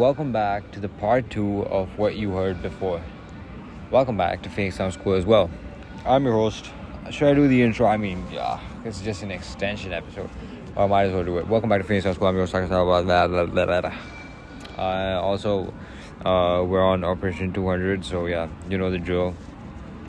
welcome 0.00 0.32
back 0.32 0.72
to 0.72 0.80
the 0.80 0.88
part 0.88 1.28
two 1.28 1.60
of 1.66 1.98
what 1.98 2.16
you 2.16 2.30
heard 2.30 2.62
before. 2.62 3.02
Welcome 3.90 4.16
back 4.16 4.40
to 4.44 4.48
Phoenix 4.48 4.76
Sound 4.76 4.94
School 4.94 5.12
as 5.12 5.26
well. 5.26 5.50
I'm 6.06 6.24
your 6.24 6.32
host. 6.32 6.70
Should 7.10 7.28
I 7.28 7.34
do 7.34 7.46
the 7.46 7.60
intro? 7.60 7.86
I 7.86 7.98
mean, 7.98 8.26
yeah, 8.32 8.60
it's 8.86 9.02
just 9.02 9.22
an 9.22 9.30
extension 9.30 9.92
episode. 9.92 10.30
I 10.74 10.86
might 10.86 11.02
as 11.02 11.12
well 11.12 11.22
do 11.22 11.36
it. 11.36 11.46
Welcome 11.46 11.68
back 11.68 11.82
to 11.82 11.86
Phoenix 11.86 12.04
Sound 12.04 12.16
School. 12.16 12.28
I'm 12.28 12.34
your 12.34 12.46
host. 12.46 12.70
Blah, 12.70 13.02
blah, 13.02 13.26
blah, 13.26 13.44
blah, 13.44 13.80
blah. 13.82 13.94
Uh, 14.78 15.20
also, 15.20 15.74
uh, 16.24 16.64
we're 16.64 16.82
on 16.82 17.04
Operation 17.04 17.52
200, 17.52 18.02
so 18.02 18.24
yeah, 18.24 18.48
you 18.70 18.78
know 18.78 18.90
the 18.90 18.98
drill. 18.98 19.34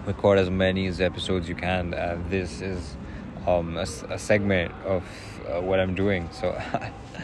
Record 0.06 0.40
as 0.40 0.50
many 0.50 0.88
as 0.88 1.02
episodes 1.02 1.50
you 1.50 1.56
can. 1.56 1.94
Uh, 1.94 2.18
this 2.30 2.62
is 2.62 2.96
um, 3.46 3.76
a, 3.76 3.86
a 4.10 4.18
segment 4.18 4.72
of 4.86 5.04
uh, 5.50 5.60
what 5.60 5.82
I'm 5.82 5.96
doing, 5.96 6.30
so 6.32 6.58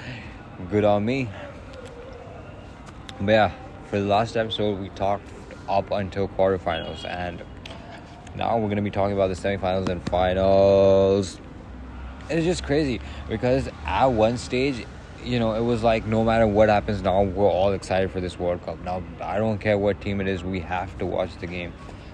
good 0.69 0.83
on 0.83 1.05
me. 1.05 1.29
But 3.19 3.31
yeah, 3.31 3.51
for 3.89 3.99
the 3.99 4.05
last 4.05 4.37
episode, 4.37 4.79
we 4.79 4.89
talked 4.89 5.27
up 5.67 5.89
until 5.89 6.27
quarterfinals, 6.27 7.03
and 7.03 7.41
now 8.35 8.59
we're 8.59 8.69
gonna 8.69 8.83
be 8.83 8.91
talking 8.91 9.15
about 9.15 9.29
the 9.29 9.33
semifinals 9.33 9.89
and 9.89 10.07
finals. 10.07 11.39
It's 12.29 12.45
just 12.45 12.63
crazy 12.63 13.01
because 13.27 13.69
at 13.87 14.05
one 14.05 14.37
stage, 14.37 14.85
you 15.23 15.39
know, 15.39 15.53
it 15.53 15.61
was 15.61 15.81
like 15.81 16.05
no 16.05 16.23
matter 16.23 16.45
what 16.45 16.69
happens 16.69 17.01
now, 17.01 17.23
we're 17.23 17.49
all 17.49 17.73
excited 17.73 18.11
for 18.11 18.21
this 18.21 18.37
World 18.37 18.63
Cup. 18.63 18.79
Now, 18.83 19.01
I 19.19 19.39
don't 19.39 19.57
care 19.57 19.79
what 19.79 19.99
team 19.99 20.21
it 20.21 20.27
is, 20.27 20.43
we 20.43 20.59
have 20.59 20.95
to 20.99 21.05
watch 21.07 21.35
the 21.39 21.47
game. 21.47 21.73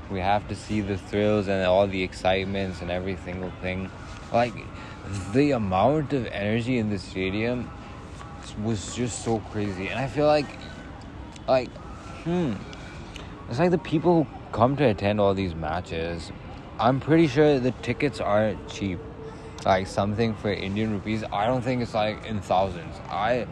We 0.09 0.21
have 0.21 0.47
to 0.47 0.55
see 0.55 0.79
the 0.79 0.97
thrills 0.97 1.49
and 1.49 1.65
all 1.65 1.85
the 1.85 2.01
excitements 2.01 2.81
and 2.81 2.89
every 2.89 3.17
single 3.25 3.51
thing. 3.61 3.89
Like, 4.31 4.53
the 5.33 5.51
amount 5.51 6.13
of 6.13 6.27
energy 6.27 6.77
in 6.77 6.89
the 6.89 6.99
stadium 6.99 7.69
was 8.63 8.95
just 8.95 9.23
so 9.25 9.39
crazy. 9.51 9.87
And 9.87 9.99
I 9.99 10.07
feel 10.07 10.27
like 10.27 10.45
like, 11.47 11.69
hmm, 12.23 12.53
it's 13.49 13.59
like 13.59 13.71
the 13.71 13.77
people 13.77 14.23
who 14.23 14.29
come 14.51 14.75
to 14.77 14.85
attend 14.85 15.19
all 15.19 15.33
these 15.33 15.55
matches. 15.55 16.31
I'm 16.79 16.99
pretty 16.99 17.27
sure 17.27 17.59
the 17.59 17.71
tickets 17.71 18.19
aren't 18.19 18.67
cheap. 18.69 18.99
Like 19.65 19.87
something 19.87 20.35
for 20.35 20.51
Indian 20.51 20.91
rupees, 20.91 21.23
I 21.31 21.45
don't 21.45 21.61
think 21.61 21.81
it's 21.81 21.93
like 21.93 22.25
in 22.25 22.41
thousands. 22.41 22.95
I 23.09 23.47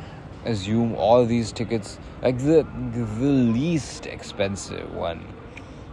assume 0.45 0.95
all 0.95 1.25
these 1.25 1.51
tickets, 1.51 1.99
like 2.21 2.37
the 2.39 2.65
the 2.93 3.25
least 3.25 4.07
expensive 4.07 4.93
one, 4.93 5.25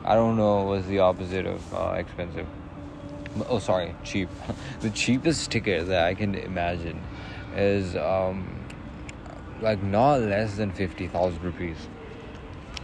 I 0.04 0.14
don't 0.14 0.36
know 0.36 0.64
was 0.64 0.86
the 0.86 1.00
opposite 1.00 1.46
of 1.46 1.74
uh, 1.74 1.94
expensive. 1.98 2.46
Oh, 3.48 3.58
sorry, 3.58 3.94
cheap. 4.02 4.28
the 4.80 4.91
cheapest 4.91 5.50
ticket 5.50 5.86
that 5.88 6.04
I 6.04 6.14
can 6.14 6.34
imagine 6.34 7.00
is 7.54 7.94
um, 7.94 8.58
like 9.61 9.83
not 9.83 10.20
less 10.20 10.56
than 10.56 10.73
50,000 10.73 11.42
rupees. 11.42 11.77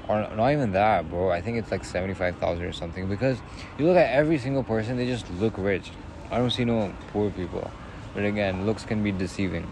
Or 0.09 0.29
not 0.37 0.51
even 0.53 0.73
that, 0.73 1.09
bro. 1.09 1.31
I 1.31 1.41
think 1.41 1.59
it's 1.59 1.71
like 1.71 1.85
75,000 1.85 2.65
or 2.65 2.73
something 2.73 3.09
because 3.09 3.39
you 3.79 3.87
look 3.87 3.97
at 3.97 4.11
every 4.11 4.39
single 4.39 4.63
person, 4.63 4.97
they 4.97 5.07
just 5.07 5.31
look 5.35 5.57
rich. 5.57 5.91
I 6.31 6.39
don't 6.39 6.51
see 6.51 6.65
no 6.65 6.93
poor 7.13 7.31
people. 7.31 7.71
But 8.15 8.25
again, 8.25 8.67
looks 8.67 8.85
can 8.85 9.03
be 9.03 9.13
deceiving. 9.13 9.67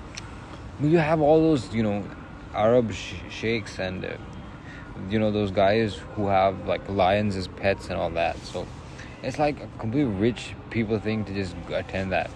But 0.81 0.89
You 0.89 0.99
have 0.99 1.21
all 1.21 1.41
those, 1.41 1.73
you 1.75 1.83
know, 1.83 2.05
Arab 2.55 2.93
sh- 2.93 3.15
sheikhs 3.31 3.79
and, 3.79 4.05
uh, 4.05 4.17
you 5.11 5.19
know, 5.19 5.31
those 5.31 5.51
guys 5.51 5.97
who 6.15 6.29
have 6.29 6.67
like 6.67 6.89
lions 6.89 7.37
as 7.37 7.47
pets 7.47 7.89
and 7.89 7.99
all 7.99 8.11
that. 8.11 8.39
So 8.39 8.67
it's 9.23 9.39
like 9.39 9.61
a 9.61 9.69
complete 9.79 10.05
rich 10.05 10.55
people 10.71 10.99
thing 10.99 11.25
to 11.27 11.35
just 11.35 11.55
attend 11.71 12.13
that. 12.13 12.31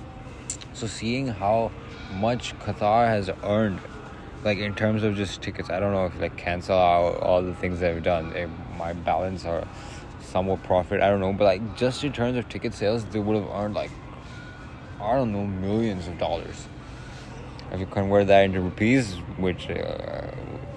So 0.75 0.86
seeing 0.86 1.28
how 1.28 1.73
much 2.12 2.58
Qatar 2.58 3.08
has 3.08 3.30
earned 3.42 3.80
like 4.47 4.58
in 4.58 4.75
terms 4.77 5.02
of 5.02 5.16
just 5.16 5.42
tickets 5.42 5.70
i 5.70 5.80
don't 5.80 5.92
know 5.92 6.06
if 6.06 6.19
like 6.20 6.36
cancel 6.36 6.79
out 6.79 7.20
all 7.20 7.42
the 7.42 7.55
things 7.55 7.80
that 7.80 7.90
i've 7.90 8.02
done. 8.02 8.33
My 8.79 8.92
balance 8.92 9.45
or 9.45 9.67
somewhat 10.20 10.62
profit 10.62 11.01
i 11.02 11.08
don't 11.08 11.20
know. 11.20 11.33
But 11.33 11.45
like 11.45 11.77
just 11.77 12.05
in 12.05 12.12
terms 12.12 12.39
of 12.39 12.48
ticket 12.48 12.73
sales 12.73 13.05
they 13.07 13.18
would 13.18 13.36
have 13.36 13.51
earned 13.51 13.74
like 13.74 13.90
i 15.01 15.14
don't 15.14 15.33
know 15.33 15.45
millions 15.45 16.07
of 16.07 16.17
dollars. 16.18 16.68
If 17.73 17.80
you 17.80 17.86
convert 17.86 18.29
that 18.29 18.45
into 18.45 18.61
rupees 18.61 19.17
which 19.36 19.68
uh, 19.68 20.30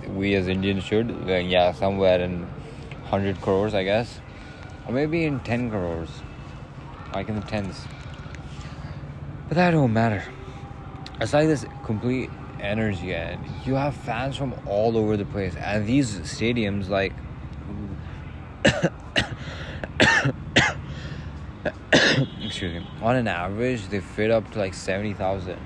we 0.07 0.33
as 0.33 0.47
indians 0.47 0.83
should 0.83 1.27
then 1.27 1.45
yeah 1.45 1.71
somewhere 1.71 2.19
in 2.19 2.41
100 2.41 3.39
crores 3.39 3.73
i 3.75 3.83
guess. 3.83 4.19
Or 4.87 4.93
maybe 4.93 5.25
in 5.25 5.39
10 5.41 5.69
crores. 5.69 6.09
Like 7.13 7.29
in 7.29 7.35
the 7.35 7.45
tens. 7.45 7.85
But 9.47 9.55
that 9.55 9.71
don't 9.71 9.93
matter. 9.93 10.23
It's 11.21 11.33
like 11.33 11.47
this 11.47 11.65
complete 11.85 12.29
energy 12.61 13.13
and 13.13 13.43
you 13.65 13.75
have 13.75 13.95
fans 13.95 14.35
from 14.35 14.53
all 14.65 14.97
over 14.97 15.17
the 15.17 15.25
place. 15.25 15.55
And 15.55 15.85
these 15.87 16.19
stadiums 16.19 16.89
like 16.89 17.13
excuse 22.43 22.73
me 22.73 22.85
on 23.01 23.15
an 23.15 23.27
average 23.27 23.87
they 23.87 23.99
fit 24.01 24.29
up 24.31 24.51
to 24.51 24.59
like 24.59 24.73
70,000 24.73 25.57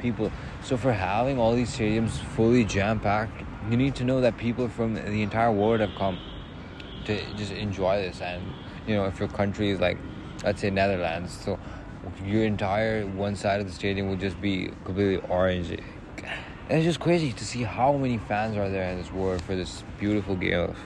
people. 0.00 0.30
So 0.62 0.76
for 0.76 0.92
having 0.92 1.38
all 1.38 1.54
these 1.54 1.74
stadiums 1.76 2.10
fully 2.10 2.64
jam 2.64 3.00
packed 3.00 3.44
you 3.70 3.76
need 3.76 3.94
to 3.96 4.04
know 4.04 4.20
that 4.20 4.36
people 4.36 4.68
from 4.68 4.94
the 4.94 5.22
entire 5.22 5.52
world 5.52 5.80
have 5.80 5.94
come 5.96 6.18
to 7.06 7.34
just 7.34 7.52
enjoy 7.52 8.02
this. 8.02 8.20
And 8.20 8.42
you 8.86 8.94
know 8.94 9.06
if 9.06 9.18
your 9.18 9.28
country 9.28 9.70
is 9.70 9.80
like 9.80 9.98
let's 10.44 10.60
say 10.60 10.70
Netherlands 10.70 11.32
so 11.44 11.58
your 12.24 12.44
entire 12.44 13.06
one 13.06 13.34
side 13.34 13.60
of 13.60 13.66
the 13.66 13.72
stadium 13.72 14.08
would 14.08 14.20
just 14.20 14.40
be 14.40 14.70
completely 14.84 15.16
orange 15.28 15.76
and 16.68 16.78
it's 16.78 16.86
just 16.86 17.00
crazy 17.00 17.32
to 17.32 17.44
see 17.44 17.62
how 17.62 17.92
many 17.92 18.16
fans 18.16 18.56
are 18.56 18.70
there 18.70 18.90
in 18.90 18.98
this 18.98 19.12
world 19.12 19.42
for 19.42 19.54
this 19.54 19.84
beautiful 19.98 20.34
game 20.34 20.60
of 20.60 20.76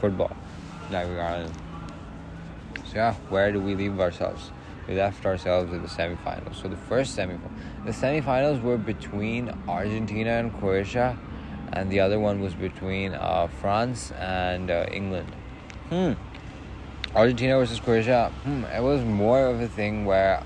football 0.00 0.36
that 0.90 1.08
we 1.08 1.16
are 1.16 1.36
in. 1.36 1.52
So 2.84 2.96
yeah, 2.96 3.14
where 3.28 3.52
do 3.52 3.60
we 3.60 3.76
leave 3.76 4.00
ourselves? 4.00 4.50
We 4.88 4.94
left 4.94 5.24
ourselves 5.26 5.72
in 5.72 5.82
the 5.82 5.88
semifinals. 5.88 6.60
So 6.60 6.68
the 6.68 6.76
first 6.76 7.16
semifinal, 7.16 7.50
the 7.84 7.92
semifinals 7.92 8.60
were 8.62 8.78
between 8.78 9.52
Argentina 9.68 10.30
and 10.30 10.52
Croatia, 10.58 11.16
and 11.72 11.90
the 11.90 12.00
other 12.00 12.18
one 12.18 12.40
was 12.40 12.54
between 12.54 13.12
uh, 13.12 13.46
France 13.60 14.10
and 14.12 14.70
uh, 14.70 14.86
England. 14.90 15.30
Hmm. 15.90 16.12
Argentina 17.14 17.58
versus 17.58 17.78
Croatia. 17.78 18.32
Hmm. 18.42 18.64
It 18.64 18.82
was 18.82 19.04
more 19.04 19.46
of 19.46 19.60
a 19.60 19.68
thing 19.68 20.04
where 20.04 20.42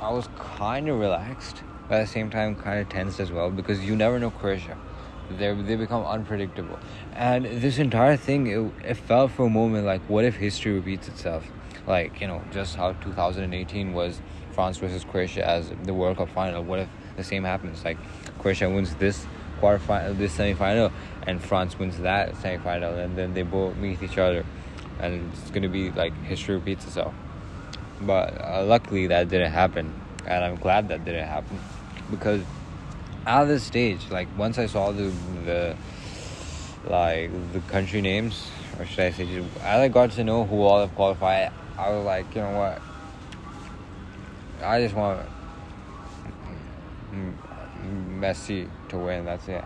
I 0.00 0.12
was 0.12 0.28
kind 0.36 0.88
of 0.88 0.98
relaxed 0.98 1.62
but 1.88 1.96
at 1.96 2.06
the 2.06 2.12
same 2.12 2.30
time 2.30 2.54
kind 2.54 2.80
of 2.80 2.88
tense 2.88 3.20
as 3.20 3.30
well 3.30 3.50
because 3.50 3.84
you 3.84 3.96
never 3.96 4.18
know 4.18 4.30
Croatia. 4.30 4.76
They 5.30 5.54
they 5.54 5.76
become 5.76 6.04
unpredictable, 6.04 6.78
and 7.14 7.46
this 7.46 7.78
entire 7.78 8.16
thing 8.16 8.46
it, 8.46 8.90
it 8.90 8.94
felt 8.94 9.30
for 9.30 9.46
a 9.46 9.50
moment 9.50 9.86
like 9.86 10.02
what 10.02 10.24
if 10.24 10.36
history 10.36 10.72
repeats 10.72 11.08
itself, 11.08 11.46
like 11.86 12.20
you 12.20 12.26
know 12.26 12.42
just 12.52 12.76
how 12.76 12.92
2018 12.92 13.94
was 13.94 14.20
France 14.52 14.76
versus 14.76 15.02
Croatia 15.02 15.46
as 15.46 15.72
the 15.84 15.94
World 15.94 16.18
Cup 16.18 16.28
final. 16.28 16.62
What 16.62 16.80
if 16.80 16.88
the 17.16 17.24
same 17.24 17.44
happens? 17.44 17.84
Like 17.84 17.96
Croatia 18.38 18.68
wins 18.68 18.94
this 18.96 19.26
quarterfinal, 19.62 20.18
this 20.18 20.36
semifinal, 20.36 20.92
and 21.26 21.42
France 21.42 21.78
wins 21.78 21.98
that 22.00 22.34
semifinal, 22.34 23.02
and 23.02 23.16
then 23.16 23.32
they 23.32 23.42
both 23.42 23.76
meet 23.76 24.02
each 24.02 24.18
other, 24.18 24.44
and 25.00 25.32
it's 25.32 25.50
gonna 25.50 25.70
be 25.70 25.90
like 25.90 26.14
history 26.24 26.56
repeats 26.56 26.84
itself. 26.84 27.14
But 28.02 28.38
uh, 28.44 28.62
luckily 28.66 29.06
that 29.06 29.30
didn't 29.30 29.52
happen, 29.52 29.90
and 30.26 30.44
I'm 30.44 30.56
glad 30.56 30.88
that 30.88 31.06
didn't 31.06 31.28
happen 31.28 31.58
because 32.14 32.42
at 33.26 33.44
this 33.44 33.62
stage, 33.62 34.00
like 34.10 34.28
once 34.36 34.58
I 34.58 34.66
saw 34.66 34.92
the 34.92 35.12
the 35.44 35.76
like 36.86 37.30
the 37.52 37.60
country 37.60 38.00
names, 38.00 38.50
or 38.78 38.86
should 38.86 39.00
I 39.00 39.10
say, 39.10 39.26
just, 39.26 39.64
I 39.64 39.88
got 39.88 40.12
to 40.12 40.24
know 40.24 40.44
who 40.44 40.62
all 40.62 40.80
have 40.80 40.94
qualified. 40.94 41.50
I 41.78 41.90
was 41.90 42.04
like, 42.04 42.34
you 42.34 42.42
know 42.42 42.58
what? 42.58 42.82
I 44.62 44.80
just 44.80 44.94
want 44.94 45.26
Messi 48.20 48.68
to 48.88 48.98
win. 48.98 49.24
That's 49.24 49.48
it. 49.48 49.64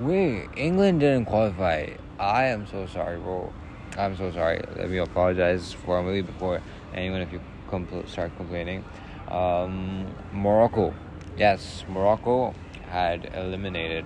Wait, 0.00 0.48
England 0.56 1.00
didn't 1.00 1.26
qualify. 1.26 1.88
I 2.18 2.44
am 2.46 2.66
so 2.66 2.86
sorry, 2.86 3.18
bro. 3.18 3.52
I'm 3.96 4.16
so 4.16 4.32
sorry. 4.32 4.62
Let 4.76 4.90
me 4.90 4.98
apologize 4.98 5.72
formally 5.72 6.22
before 6.22 6.60
anyone 6.94 7.20
if 7.20 7.32
you 7.32 7.40
compl- 7.70 8.08
start 8.08 8.36
complaining. 8.36 8.84
Um, 9.28 10.06
Morocco 10.32 10.92
yes, 11.36 11.84
Morocco 11.88 12.54
had 12.88 13.30
eliminated 13.34 14.04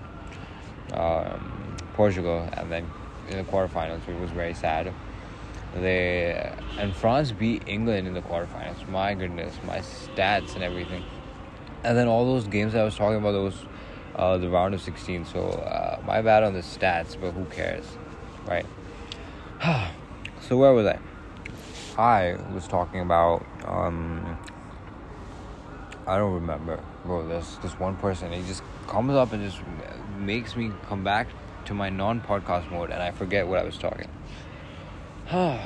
um, 0.93 1.77
Portugal 1.95 2.49
and 2.53 2.71
then 2.71 2.91
in 3.29 3.39
the 3.39 3.45
quarterfinals, 3.45 4.07
which 4.07 4.19
was 4.19 4.31
very 4.31 4.55
sad. 4.55 4.93
They 5.75 6.53
and 6.79 6.95
France 6.95 7.33
beat 7.33 7.63
England 7.67 8.07
in 8.07 8.15
the 8.15 8.23
quarterfinals. 8.23 8.89
My 8.89 9.15
goodness, 9.15 9.55
my 9.67 9.79
stats 9.79 10.55
and 10.55 10.65
everything. 10.65 11.05
And 11.85 11.97
then 11.97 12.09
all 12.09 12.25
those 12.25 12.47
games 12.47 12.75
I 12.75 12.83
was 12.83 12.97
talking 12.97 13.19
about, 13.19 13.33
those 13.33 13.67
uh, 14.17 14.39
the 14.39 14.49
round 14.49 14.75
of 14.75 14.81
16. 14.81 15.27
So 15.27 15.49
uh, 15.49 16.01
my 16.05 16.23
bad 16.23 16.43
on 16.43 16.55
the 16.55 16.61
stats, 16.61 17.21
but 17.21 17.33
who 17.33 17.45
cares, 17.47 17.85
right? 18.47 18.67
so 20.41 20.57
where 20.57 20.73
was 20.73 20.87
I? 20.87 20.99
I 21.99 22.37
was 22.55 22.67
talking 22.67 23.01
about 23.01 23.45
um, 23.65 24.39
I 26.07 26.17
don't 26.17 26.33
remember, 26.33 26.83
bro. 27.09 27.27
There's 27.27 27.59
this 27.59 27.73
one 27.81 27.97
person. 27.97 28.33
He 28.33 28.47
just 28.47 28.63
comes 28.87 29.15
up 29.15 29.33
and 29.33 29.43
just 29.43 29.61
makes 30.19 30.55
me 30.55 30.71
come 30.89 31.03
back 31.03 31.27
to 31.65 31.75
my 31.75 31.89
non-podcast 31.89 32.71
mode 32.71 32.91
and 32.91 33.03
I 33.03 33.11
forget 33.11 33.49
what 33.49 33.59
I 33.59 33.65
was 33.65 33.79
talking. 33.79 34.09
you 35.33 35.59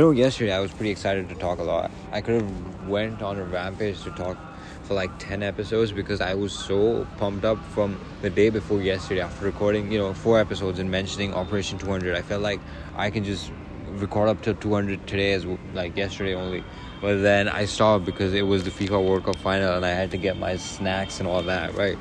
know, 0.00 0.10
yesterday 0.10 0.52
I 0.52 0.60
was 0.60 0.72
pretty 0.72 0.90
excited 0.90 1.28
to 1.30 1.34
talk 1.36 1.58
a 1.58 1.62
lot. 1.62 1.90
I 2.12 2.20
could 2.20 2.42
have 2.42 2.88
went 2.88 3.22
on 3.22 3.38
a 3.38 3.44
rampage 3.44 4.02
to 4.02 4.10
talk 4.10 4.36
for 4.82 4.94
like 4.94 5.16
10 5.18 5.42
episodes 5.42 5.92
because 5.92 6.20
I 6.20 6.34
was 6.34 6.52
so 6.52 7.06
pumped 7.18 7.44
up 7.44 7.64
from 7.66 7.98
the 8.22 8.30
day 8.30 8.50
before 8.50 8.82
yesterday 8.82 9.20
after 9.20 9.44
recording, 9.44 9.90
you 9.90 9.98
know, 9.98 10.12
four 10.12 10.38
episodes 10.38 10.78
and 10.78 10.90
mentioning 10.90 11.34
Operation 11.34 11.78
200. 11.78 12.14
I 12.14 12.22
felt 12.22 12.42
like 12.42 12.60
I 12.96 13.10
can 13.10 13.24
just 13.24 13.50
record 13.88 14.28
up 14.28 14.42
to 14.42 14.54
200 14.54 15.06
today 15.06 15.32
as 15.32 15.46
like 15.74 15.96
yesterday 15.96 16.34
only. 16.34 16.62
But 17.00 17.22
then 17.22 17.48
I 17.48 17.66
stopped 17.66 18.04
because 18.04 18.32
it 18.34 18.42
was 18.42 18.64
the 18.64 18.70
FIFA 18.70 19.06
World 19.06 19.24
Cup 19.24 19.36
final 19.36 19.76
and 19.76 19.84
I 19.84 19.90
had 19.90 20.10
to 20.12 20.16
get 20.16 20.38
my 20.38 20.56
snacks 20.56 21.20
and 21.20 21.28
all 21.28 21.42
that, 21.42 21.74
right? 21.74 21.98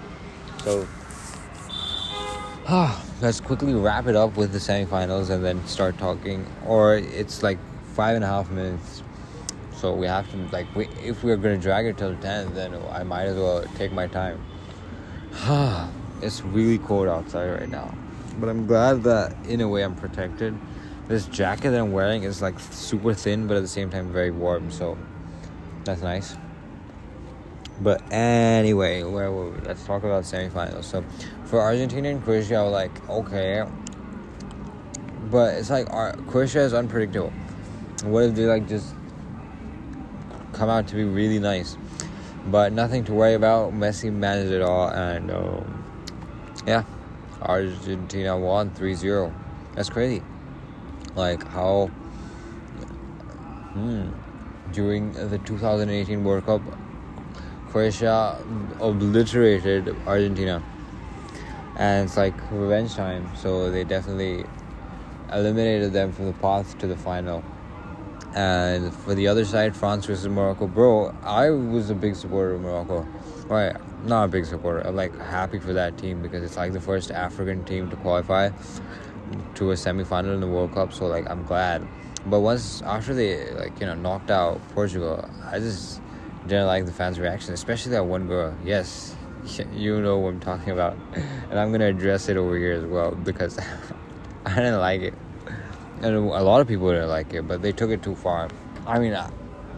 So 0.63 0.87
let's 3.21 3.39
quickly 3.39 3.73
wrap 3.73 4.07
it 4.07 4.15
up 4.15 4.37
with 4.37 4.51
the 4.51 4.59
semifinals 4.59 5.29
and 5.29 5.43
then 5.43 5.65
start 5.67 5.97
talking. 5.97 6.45
Or 6.65 6.95
it's 6.95 7.43
like 7.43 7.59
five 7.95 8.15
and 8.15 8.23
a 8.23 8.27
half 8.27 8.49
minutes 8.49 9.03
so 9.75 9.93
we 9.93 10.07
have 10.07 10.29
to 10.31 10.37
like 10.51 10.67
we, 10.75 10.87
if 11.03 11.23
we're 11.23 11.37
gonna 11.37 11.57
drag 11.57 11.85
it 11.85 11.97
till 11.97 12.15
10 12.15 12.53
then 12.53 12.73
i 12.91 13.03
might 13.03 13.23
as 13.23 13.37
well 13.37 13.63
take 13.75 13.91
my 13.91 14.07
time 14.07 14.43
it's 16.21 16.41
really 16.41 16.77
cold 16.79 17.07
outside 17.07 17.49
right 17.51 17.69
now 17.69 17.93
but 18.39 18.49
i'm 18.49 18.65
glad 18.65 19.03
that 19.03 19.35
in 19.47 19.61
a 19.61 19.67
way 19.67 19.83
i'm 19.83 19.95
protected 19.95 20.57
this 21.07 21.25
jacket 21.27 21.71
that 21.71 21.79
i'm 21.79 21.91
wearing 21.91 22.23
is 22.23 22.41
like 22.41 22.59
super 22.59 23.13
thin 23.13 23.47
but 23.47 23.57
at 23.57 23.61
the 23.61 23.67
same 23.67 23.89
time 23.89 24.11
very 24.11 24.31
warm 24.31 24.71
so 24.71 24.97
that's 25.83 26.01
nice 26.01 26.35
but 27.81 28.01
anyway 28.11 29.03
where 29.03 29.31
were 29.31 29.51
we? 29.51 29.59
let's 29.61 29.85
talk 29.85 30.03
about 30.03 30.23
semifinals 30.23 30.85
so 30.85 31.03
for 31.45 31.61
argentina 31.61 32.09
and 32.09 32.23
croatia 32.23 32.55
i 32.55 32.63
was 32.63 32.71
like 32.71 33.09
okay 33.09 33.63
but 35.29 35.55
it's 35.55 35.69
like 35.69 35.89
our, 35.91 36.13
croatia 36.27 36.59
is 36.59 36.73
unpredictable 36.73 37.31
what 38.05 38.23
if 38.23 38.35
they 38.35 38.45
like 38.45 38.67
just 38.67 38.95
come 40.55 40.69
out 40.69 40.87
to 40.87 40.95
be 40.95 41.03
really 41.03 41.39
nice. 41.39 41.77
But 42.47 42.73
nothing 42.73 43.03
to 43.05 43.13
worry 43.13 43.33
about. 43.33 43.73
Messi 43.73 44.11
managed 44.11 44.51
it 44.51 44.61
all, 44.61 44.89
and 44.89 45.31
um, 45.31 45.83
yeah, 46.65 46.83
Argentina 47.41 48.37
won 48.37 48.71
3 48.71 48.93
0. 48.95 49.33
That's 49.75 49.89
crazy. 49.89 50.23
Like 51.15 51.47
how 51.47 51.87
hmm, 53.73 54.09
during 54.71 55.13
the 55.13 55.37
2018 55.39 56.23
World 56.23 56.45
Cup, 56.45 56.61
Croatia 57.69 58.41
obliterated 58.79 59.95
Argentina. 60.05 60.63
And 61.77 62.05
it's 62.05 62.15
like 62.15 62.33
revenge 62.51 62.95
time, 62.95 63.29
so 63.35 63.69
they 63.69 63.83
definitely 63.83 64.45
eliminated 65.31 65.91
them 65.91 66.13
from 66.13 66.27
the 66.27 66.33
path 66.33 66.77
to 66.79 66.87
the 66.87 66.95
final. 66.95 67.43
And 68.33 68.93
for 68.93 69.15
the 69.15 69.27
other 69.27 69.45
side, 69.45 69.75
France 69.75 70.05
versus 70.05 70.27
Morocco, 70.27 70.67
bro, 70.67 71.15
I 71.23 71.49
was 71.49 71.89
a 71.89 71.95
big 71.95 72.15
supporter 72.15 72.55
of 72.55 72.61
Morocco. 72.61 73.07
Right, 73.47 73.75
not 74.05 74.25
a 74.25 74.27
big 74.27 74.45
supporter. 74.45 74.85
I'm 74.87 74.95
like 74.95 75.17
happy 75.19 75.59
for 75.59 75.73
that 75.73 75.97
team 75.97 76.21
because 76.21 76.43
it's 76.43 76.57
like 76.57 76.73
the 76.73 76.81
first 76.81 77.11
African 77.11 77.63
team 77.63 77.89
to 77.89 77.95
qualify 77.97 78.49
to 79.55 79.71
a 79.71 79.77
semi-final 79.77 80.33
in 80.33 80.39
the 80.39 80.47
World 80.47 80.73
Cup. 80.73 80.93
So 80.93 81.07
like 81.07 81.29
I'm 81.29 81.43
glad. 81.43 81.87
But 82.25 82.39
once 82.39 82.81
after 82.81 83.13
they 83.13 83.51
like 83.51 83.79
you 83.79 83.85
know 83.85 83.95
knocked 83.95 84.31
out 84.31 84.59
Portugal, 84.69 85.29
I 85.51 85.59
just 85.59 86.01
didn't 86.47 86.67
like 86.67 86.85
the 86.85 86.93
fans' 86.93 87.19
reaction, 87.19 87.53
especially 87.53 87.91
that 87.91 88.05
one 88.05 88.27
girl. 88.27 88.55
Yes, 88.63 89.15
you 89.73 90.01
know 90.01 90.17
what 90.19 90.29
I'm 90.29 90.39
talking 90.39 90.71
about, 90.71 90.97
and 91.13 91.59
I'm 91.59 91.71
gonna 91.71 91.87
address 91.87 92.29
it 92.29 92.37
over 92.37 92.57
here 92.57 92.73
as 92.73 92.85
well 92.85 93.11
because 93.11 93.59
I 94.45 94.55
didn't 94.55 94.79
like 94.79 95.01
it 95.01 95.13
and 96.01 96.15
a 96.15 96.43
lot 96.43 96.61
of 96.61 96.67
people 96.67 96.89
didn't 96.91 97.09
like 97.09 97.33
it, 97.33 97.47
but 97.47 97.61
they 97.61 97.71
took 97.71 97.89
it 97.89 98.03
too 98.03 98.15
far. 98.15 98.49
I 98.85 98.99
mean, 98.99 99.13
uh, 99.13 99.29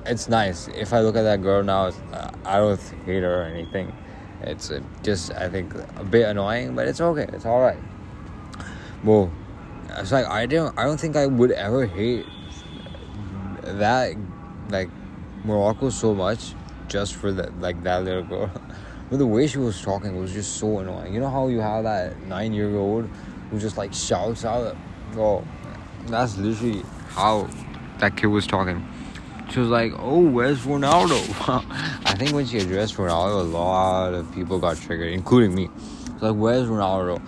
it's 0.06 0.28
nice. 0.28 0.68
If 0.70 0.94
I 0.94 1.02
look 1.02 1.16
at 1.16 1.24
that 1.24 1.42
girl 1.42 1.64
now, 1.64 1.92
uh, 2.12 2.32
I 2.46 2.58
don't 2.58 2.80
hate 3.06 3.24
her 3.24 3.42
or 3.42 3.46
anything. 3.46 3.94
It's 4.42 4.72
uh, 4.72 4.82
just 5.04 5.32
I 5.34 5.50
think 5.50 5.74
a 5.96 6.04
bit 6.04 6.28
annoying, 6.28 6.76
but 6.76 6.88
it's 6.88 7.02
okay. 7.02 7.28
It's 7.34 7.46
all 7.46 7.60
right. 7.60 7.78
Well, 9.04 9.32
it's 9.90 10.12
like 10.12 10.26
I 10.26 10.46
don't 10.46 10.78
I 10.78 10.84
don't 10.84 11.00
think 11.00 11.16
I 11.16 11.28
would 11.28 11.52
ever 11.52 11.86
hate 11.86 12.26
that 13.64 14.16
like 14.70 14.90
Morocco 15.44 15.90
so 15.90 16.14
much 16.14 16.54
just 16.88 17.16
for 17.16 17.32
that 17.34 17.60
like 17.60 17.82
that 17.84 18.04
little 18.04 18.24
girl. 18.24 18.52
but 19.10 19.18
the 19.18 19.28
way 19.28 19.48
she 19.48 19.60
was 19.60 19.82
talking 19.82 20.20
was 20.20 20.34
just 20.34 20.58
so 20.58 20.80
annoying. 20.80 21.14
You 21.14 21.20
know 21.20 21.30
how 21.30 21.48
you 21.48 21.60
have 21.60 21.84
that 21.84 22.20
nine 22.24 22.54
year 22.54 22.76
old 22.76 23.10
who 23.50 23.60
just 23.60 23.78
like 23.78 23.94
shouts 23.94 24.46
out, 24.46 24.76
"Oh, 25.16 25.44
that's 26.08 26.38
literally 26.38 26.84
how 27.10 27.48
that 28.00 28.18
kid 28.18 28.28
was 28.28 28.48
talking. 28.48 28.86
She 29.52 29.60
was 29.60 29.70
like, 29.70 29.94
"Oh, 29.98 30.20
where's 30.20 30.60
Ronaldo?" 30.62 31.18
I 32.06 32.16
think 32.16 32.34
when 32.34 32.46
she 32.46 32.58
addressed 32.60 32.96
Ronaldo, 32.96 33.42
a 33.42 33.44
lot 33.44 34.14
of 34.14 34.32
people 34.34 34.60
got 34.60 34.78
triggered, 34.78 35.14
including 35.14 35.56
me. 35.56 35.70
It's 36.14 36.22
like, 36.22 36.36
"Where's 36.36 36.68
Ronaldo?" 36.68 37.22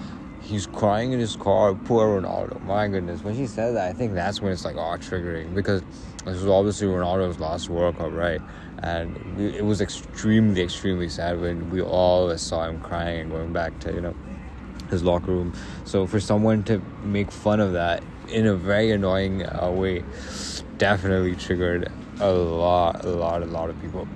He's 0.50 0.66
crying 0.66 1.12
in 1.12 1.20
his 1.20 1.36
car. 1.36 1.76
Poor 1.76 2.20
Ronaldo. 2.20 2.60
My 2.64 2.88
goodness. 2.88 3.24
When 3.24 3.36
she 3.36 3.46
said 3.46 3.76
that, 3.76 3.88
I 3.88 3.94
think 3.94 4.14
that's 4.14 4.42
when 4.42 4.52
it's 4.52 4.66
like, 4.66 4.78
oh, 4.78 4.98
triggering 4.98 5.54
because 5.54 5.84
this 6.26 6.42
was 6.42 6.48
obviously 6.48 6.88
Ronaldo's 6.88 7.40
last 7.40 7.70
World 7.70 7.98
Cup, 7.98 8.12
right? 8.12 8.42
And 8.80 9.40
it 9.40 9.64
was 9.64 9.80
extremely, 9.80 10.62
extremely 10.62 11.08
sad 11.08 11.40
when 11.40 11.70
we 11.70 11.82
all 11.82 12.36
saw 12.38 12.68
him 12.68 12.80
crying 12.82 13.22
and 13.22 13.32
going 13.32 13.54
back 13.54 13.78
to 13.82 13.94
you 13.94 14.02
know 14.02 14.16
his 14.90 15.04
locker 15.04 15.32
room. 15.32 15.54
So 15.86 16.08
for 16.08 16.20
someone 16.20 16.64
to 16.64 16.82
make 17.04 17.32
fun 17.32 17.60
of 17.60 17.74
that 17.74 18.04
in 18.28 18.48
a 18.48 18.56
very 18.56 18.92
annoying 18.92 19.46
uh, 19.46 19.70
way 19.72 20.04
definitely 20.80 21.36
triggered 21.36 21.92
a 22.20 22.32
lot, 22.32 23.06
a 23.06 23.10
lot, 23.10 23.44
a 23.44 23.46
lot 23.46 23.70
of 23.70 23.80
people. 23.82 24.08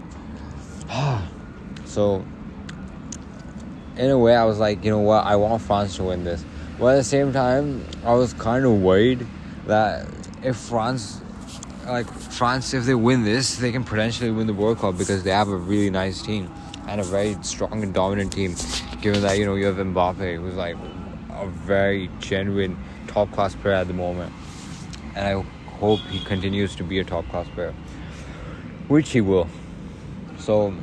so, 1.86 2.26
in 3.98 4.10
a 4.10 4.18
way, 4.18 4.36
I 4.36 4.46
was 4.46 4.60
like, 4.60 4.84
you 4.84 4.92
know 4.92 5.00
what, 5.00 5.26
I 5.26 5.36
want 5.36 5.62
France 5.62 5.96
to 5.98 6.04
win 6.04 6.24
this. 6.24 6.44
But 6.80 6.94
at 6.94 6.98
the 6.98 7.04
same 7.04 7.32
time, 7.32 7.86
I 8.04 8.14
was 8.14 8.34
kind 8.34 8.66
of 8.66 8.82
worried 8.82 9.26
that 9.68 10.08
if 10.44 10.58
France, 10.58 11.22
like 11.86 12.08
France, 12.12 12.74
if 12.74 12.86
they 12.86 12.96
win 12.96 13.24
this, 13.24 13.58
they 13.58 13.72
can 13.72 13.84
potentially 13.84 14.32
win 14.32 14.48
the 14.48 14.54
World 14.54 14.80
Cup 14.80 14.98
because 14.98 15.24
they 15.24 15.32
have 15.32 15.50
a 15.50 15.56
really 15.56 15.90
nice 15.90 16.22
team 16.22 16.52
and 16.88 17.00
a 17.00 17.04
very 17.04 17.36
strong 17.42 17.84
and 17.84 17.94
dominant 17.94 18.34
team. 18.34 18.56
Given 19.02 19.22
that 19.22 19.38
you 19.38 19.46
know 19.46 19.56
you 19.56 19.66
have 19.66 19.76
Mbappe, 19.76 20.38
who's 20.38 20.56
like 20.56 20.76
a 21.30 21.48
very 21.48 22.10
genuine 22.20 22.78
top 23.08 23.32
class 23.32 23.56
player 23.56 23.76
at 23.76 23.88
the 23.88 23.94
moment, 23.94 24.34
and 25.16 25.26
I 25.26 25.44
hope 25.76 26.00
he 26.10 26.20
continues 26.26 26.76
to 26.78 26.84
be 26.84 27.00
a 27.00 27.04
top 27.04 27.28
class 27.30 27.48
player, 27.50 27.74
which 28.88 29.12
he 29.12 29.22
will. 29.22 29.48
So 30.40 30.74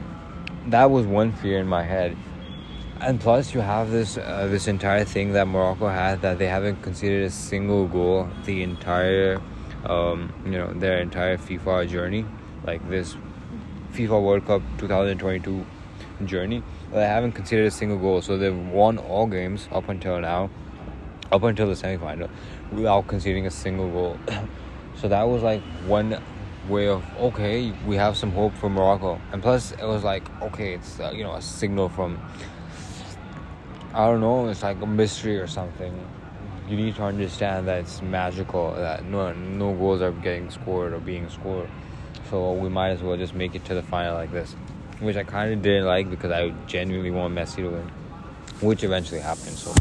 that 0.67 0.91
was 0.91 1.07
one 1.07 1.33
fear 1.33 1.59
in 1.59 1.67
my 1.67 1.83
head, 1.83 2.17
and 3.01 3.19
plus 3.19 3.55
you 3.55 3.61
have 3.61 3.91
this 3.91 4.19
uh, 4.19 4.47
this 4.51 4.69
entire 4.69 5.05
thing 5.05 5.33
that 5.33 5.47
Morocco 5.49 5.89
had 5.89 6.21
that 6.23 6.39
they 6.39 6.47
haven't 6.47 6.83
conceded 6.83 7.25
a 7.25 7.31
single 7.31 7.87
goal 7.87 8.29
the 8.45 8.63
entire 8.63 9.41
um, 9.85 10.33
you 10.45 10.53
know 10.53 10.73
their 10.75 10.99
entire 11.01 11.39
FIFA 11.39 11.89
journey, 11.89 12.25
like 12.65 12.87
this 12.91 13.17
FIFA 13.93 14.23
World 14.23 14.47
Cup 14.47 14.63
2022 14.79 15.65
journey. 16.27 16.63
They 16.93 17.07
haven't 17.07 17.33
conceded 17.33 17.67
a 17.67 17.71
single 17.71 17.99
goal, 17.99 18.21
so 18.21 18.37
they've 18.37 18.57
won 18.57 18.99
all 18.99 19.27
games 19.27 19.69
up 19.73 19.89
until 19.89 20.21
now 20.21 20.51
up 21.33 21.45
until 21.45 21.69
the 21.69 21.75
semifinal 21.75 22.29
without 22.73 23.07
conceding 23.07 23.47
a 23.47 23.51
single 23.51 23.89
goal. 23.89 24.19
so 24.97 25.09
that 25.09 25.23
was 25.23 25.43
like 25.43 25.63
one 25.87 26.21
way 26.69 26.89
of 26.89 27.03
okay, 27.19 27.73
we 27.87 27.97
have 27.97 28.17
some 28.17 28.33
hope 28.33 28.53
for 28.55 28.69
Morocco, 28.69 29.19
and 29.33 29.43
plus 29.43 29.73
it 29.73 29.85
was 29.85 30.05
like 30.05 30.29
okay, 30.43 30.75
it's 30.75 31.01
uh, 31.01 31.11
you 31.15 31.25
know 31.25 31.35
a 31.35 31.43
signal 31.43 31.89
from 31.89 32.21
I 33.93 34.07
don't 34.07 34.21
know, 34.21 34.49
it's 34.49 34.63
like 34.63 34.81
a 34.81 34.87
mystery 34.87 35.39
or 35.39 35.47
something. 35.47 35.93
You 36.69 36.77
need 36.77 36.95
to 36.97 37.03
understand 37.03 37.67
that 37.67 37.81
it's 37.81 38.01
magical 38.01 38.73
that 38.75 39.05
no 39.05 39.33
no 39.33 39.75
goals 39.75 40.01
are 40.03 40.13
getting 40.13 40.51
scored 40.51 40.93
or 40.93 41.01
being 41.01 41.29
scored. 41.29 41.69
So 42.31 42.53
we 42.53 42.69
might 42.69 42.91
as 42.91 43.03
well 43.03 43.17
just 43.17 43.35
make 43.35 43.57
it 43.57 43.65
to 43.65 43.75
the 43.75 43.83
final 43.83 44.15
like 44.15 44.31
this, 44.31 44.53
which 45.01 45.17
I 45.17 45.25
kind 45.25 45.53
of 45.53 45.63
didn't 45.63 45.87
like 45.87 46.09
because 46.09 46.31
I 46.31 46.51
genuinely 46.67 47.11
want 47.11 47.35
Messi 47.35 47.57
to 47.57 47.71
win, 47.71 47.91
which 48.61 48.85
eventually 48.85 49.21
happened. 49.21 49.57
So 49.57 49.73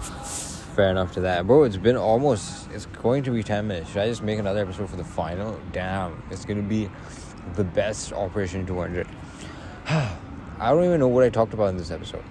fair 0.79 0.91
enough 0.91 1.11
to 1.11 1.19
that. 1.19 1.45
Bro, 1.45 1.63
it's 1.63 1.75
been 1.75 1.97
almost, 1.97 2.69
it's 2.71 2.85
going 2.85 3.21
to 3.23 3.31
be 3.31 3.43
10 3.43 3.67
minutes. 3.67 3.89
Should 3.89 4.01
I 4.01 4.07
just 4.07 4.23
make 4.23 4.39
another 4.39 4.61
episode 4.61 4.89
for 4.89 4.95
the 4.95 5.03
final? 5.03 5.59
Damn, 5.73 6.23
it's 6.31 6.45
going 6.45 6.55
to 6.55 6.67
be 6.67 6.89
the 7.55 7.65
best 7.65 8.13
Operation 8.13 8.65
200. 8.65 9.05
I 9.89 10.17
don't 10.59 10.85
even 10.85 11.01
know 11.01 11.09
what 11.09 11.25
I 11.25 11.29
talked 11.29 11.53
about 11.53 11.67
in 11.67 11.75
this 11.77 11.91
episode, 11.91 12.23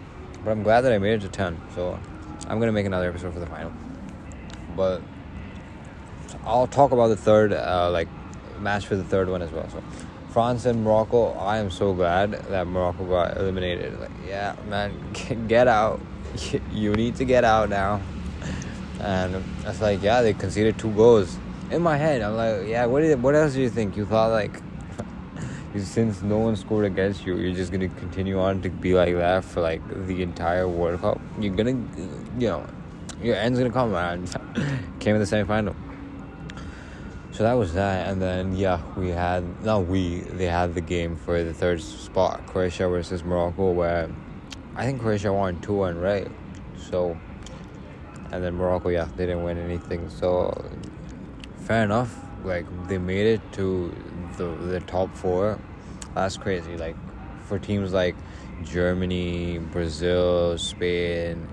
but 0.49 0.53
I'm 0.53 0.63
glad 0.63 0.81
that 0.81 0.93
I 0.95 0.99
made 0.99 1.13
it 1.13 1.21
to 1.21 1.29
10. 1.29 1.61
So 1.75 1.99
I'm 2.49 2.59
going 2.59 2.69
to 2.69 2.73
make 2.73 2.87
another 2.87 3.11
episode 3.11 3.35
for 3.35 3.39
the 3.39 3.47
final. 3.47 3.71
But 4.75 5.03
I'll 6.43 6.67
talk 6.67 6.91
about 6.91 7.09
the 7.09 7.19
third, 7.19 7.53
uh, 7.53 7.91
like, 7.93 8.09
match 8.59 8.87
for 8.87 8.97
the 8.97 9.05
third 9.05 9.29
one 9.29 9.43
as 9.43 9.53
well. 9.53 9.69
So 9.69 9.83
France 10.31 10.65
and 10.65 10.83
Morocco. 10.83 11.33
I 11.33 11.59
am 11.59 11.71
so 11.71 11.93
glad 11.93 12.33
that 12.33 12.67
Morocco 12.67 13.05
got 13.05 13.37
eliminated. 13.37 14.01
Like, 14.01 14.11
yeah, 14.27 14.57
man, 14.69 14.95
get 15.49 15.69
out. 15.69 16.01
You 16.73 16.95
need 16.95 17.17
to 17.17 17.27
get 17.27 17.45
out 17.45 17.69
now. 17.69 18.01
And 19.01 19.45
it's 19.67 19.83
like, 19.83 20.03
yeah, 20.03 20.23
they 20.23 20.33
conceded 20.33 20.79
two 20.79 20.93
goals. 20.93 21.37
In 21.71 21.83
my 21.83 21.99
head, 21.99 22.23
I'm 22.23 22.37
like, 22.37 22.67
yeah, 22.67 22.87
what 22.87 23.01
did, 23.01 23.23
what 23.23 23.35
else 23.35 23.53
do 23.53 23.61
you 23.61 23.69
think? 23.69 23.99
You 23.99 24.07
thought 24.07 24.31
like, 24.31 24.63
since 25.77 26.23
no 26.23 26.39
one 26.39 26.57
scored 26.57 26.87
against 26.87 27.27
you, 27.27 27.37
you're 27.37 27.55
just 27.55 27.71
gonna 27.71 27.89
continue 27.89 28.39
on 28.39 28.63
to 28.63 28.71
be 28.71 28.95
like 28.95 29.15
that 29.15 29.45
for 29.45 29.61
like 29.61 29.83
the 30.07 30.23
entire 30.23 30.67
World 30.67 31.01
Cup. 31.01 31.21
You're 31.39 31.55
gonna, 31.55 31.79
you 32.39 32.49
know, 32.49 32.67
your 33.23 33.37
end's 33.37 33.59
gonna 33.59 33.71
come, 33.71 33.93
man. 33.93 34.27
Came 35.01 35.15
in 35.15 35.21
the 35.21 35.27
semifinal. 35.27 35.75
So 37.33 37.45
that 37.45 37.53
was 37.53 37.75
that, 37.75 38.09
and 38.09 38.21
then 38.21 38.57
yeah, 38.57 38.81
we 38.97 39.11
had 39.11 39.63
not 39.63 39.87
we. 39.87 40.21
They 40.21 40.47
had 40.47 40.75
the 40.75 40.81
game 40.81 41.17
for 41.17 41.45
the 41.45 41.55
third 41.55 41.81
spot, 41.81 42.45
Croatia 42.47 42.89
versus 42.89 43.23
Morocco, 43.23 43.71
where 43.71 44.11
I 44.75 44.85
think 44.85 45.01
Croatia 45.01 45.33
won 45.33 45.61
two 45.61 45.75
one, 45.75 46.01
right? 46.01 46.27
So, 46.91 47.17
and 48.33 48.43
then 48.43 48.55
Morocco, 48.55 48.89
yeah, 48.89 49.07
they 49.17 49.27
didn't 49.27 49.45
win 49.45 49.59
anything. 49.59 50.09
So, 50.11 50.65
fair 51.59 51.85
enough. 51.85 52.28
Like 52.45 52.67
they 52.89 52.99
made 52.99 53.27
it 53.27 53.53
to 53.55 53.95
the 54.37 54.47
the 54.47 54.81
top 54.81 55.15
four. 55.15 55.59
That's 56.15 56.37
crazy. 56.37 56.77
Like 56.77 56.97
for 57.47 57.59
teams 57.59 57.93
like 57.93 58.17
Germany, 58.65 59.59
Brazil, 59.59 60.59
Spain, 60.59 61.47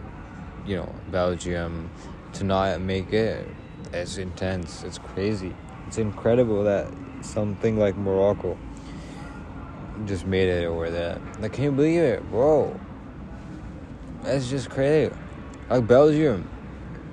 you 0.65 0.77
know, 0.77 0.93
Belgium, 1.11 1.89
to 2.33 2.43
not 2.43 2.81
make 2.81 3.13
it, 3.13 3.47
it's 3.93 4.17
intense. 4.17 4.83
It's 4.83 4.97
crazy 4.97 5.53
it's 5.87 5.97
incredible 5.97 6.63
that 6.63 6.87
something 7.21 7.77
like 7.77 7.95
Morocco 7.95 8.57
just 10.05 10.25
made 10.25 10.49
it 10.49 10.65
over 10.65 10.89
there. 10.89 11.21
Like, 11.39 11.53
can 11.53 11.63
you 11.65 11.71
believe 11.71 12.01
it, 12.01 12.29
bro? 12.29 12.77
That's 14.23 14.49
just 14.49 14.69
crazy. 14.69 15.13
Like 15.69 15.87
Belgium, 15.87 16.49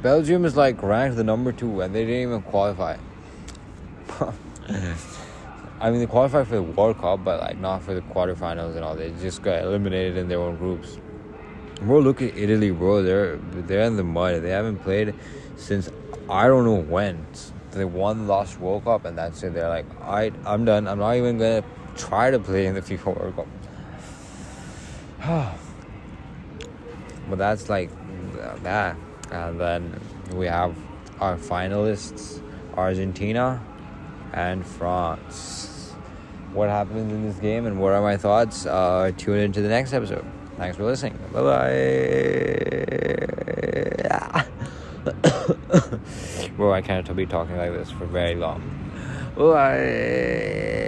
Belgium 0.02 0.44
is 0.44 0.56
like 0.56 0.82
ranked 0.82 1.16
the 1.16 1.24
number 1.24 1.52
two, 1.52 1.80
and 1.80 1.94
they 1.94 2.04
didn't 2.04 2.22
even 2.22 2.42
qualify. 2.42 2.96
I 5.80 5.90
mean, 5.90 5.98
they 5.98 6.06
qualified 6.06 6.46
for 6.46 6.54
the 6.54 6.62
World 6.62 6.98
Cup, 6.98 7.24
but 7.24 7.40
like 7.40 7.58
not 7.58 7.82
for 7.82 7.94
the 7.94 8.02
quarterfinals 8.02 8.76
and 8.76 8.84
all. 8.84 8.94
They 8.94 9.10
just 9.20 9.42
got 9.42 9.62
eliminated 9.62 10.16
in 10.16 10.28
their 10.28 10.38
own 10.38 10.56
groups. 10.56 10.98
Bro, 11.80 12.00
look 12.00 12.22
at 12.22 12.36
Italy, 12.36 12.70
bro. 12.70 13.02
They're 13.02 13.36
they're 13.36 13.82
in 13.82 13.96
the 13.96 14.04
mud. 14.04 14.42
They 14.42 14.50
haven't 14.50 14.78
played 14.78 15.14
since 15.56 15.90
I 16.30 16.46
don't 16.46 16.64
know 16.64 16.80
when 16.80 17.26
they 17.72 17.84
won 17.84 18.28
lost 18.28 18.60
World 18.60 18.84
Cup 18.84 19.04
and 19.04 19.18
that's 19.18 19.42
it. 19.42 19.54
They're 19.54 19.68
like, 19.68 19.86
alright, 20.00 20.34
I'm 20.46 20.64
done. 20.64 20.86
I'm 20.86 20.98
not 20.98 21.16
even 21.16 21.38
gonna 21.38 21.64
try 21.96 22.30
to 22.30 22.38
play 22.38 22.66
in 22.66 22.74
the 22.74 22.82
FIFA 22.82 23.18
World 23.18 23.36
Cup. 23.36 23.48
but 27.28 27.38
that's 27.38 27.68
like 27.68 27.90
that. 28.62 28.96
And 29.32 29.60
then 29.60 30.00
we 30.34 30.46
have 30.46 30.76
our 31.20 31.36
finalists 31.36 32.40
Argentina 32.76 33.60
and 34.32 34.66
France. 34.66 35.92
What 36.52 36.68
happens 36.68 37.12
in 37.12 37.22
this 37.22 37.36
game 37.36 37.66
and 37.66 37.80
what 37.80 37.92
are 37.92 38.02
my 38.02 38.16
thoughts? 38.16 38.66
Uh, 38.66 39.12
tune 39.16 39.38
into 39.38 39.62
the 39.62 39.68
next 39.68 39.92
episode. 39.92 40.24
Thanks 40.56 40.76
for 40.76 40.84
listening. 40.84 41.18
Bye 41.32 41.42
bye. 41.42 42.02
Bro, 46.56 46.72
I 46.72 46.82
can't 46.82 47.16
be 47.16 47.26
talking 47.26 47.56
like 47.56 47.72
this 47.72 47.90
for 47.90 48.06
very 48.06 48.34
long. 48.34 48.62
Bye. 49.36 50.81